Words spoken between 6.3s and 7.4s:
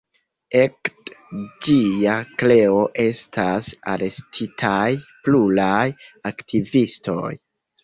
aktivistoj.